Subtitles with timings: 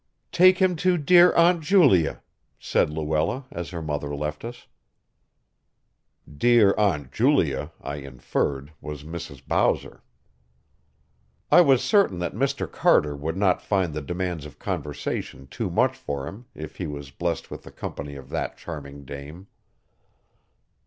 [0.31, 2.23] "Take him to dear Aunt Julia,"
[2.57, 4.65] said Luella as her mother left us.
[6.27, 9.45] "Dear Aunt Julia," I inferred, was Mrs.
[9.47, 10.01] Bowser.
[11.51, 12.65] I was certain that Mr.
[12.71, 17.11] Carter would not find the demands of conversation too much for him if he was
[17.11, 19.45] blest with the company of that charming dame.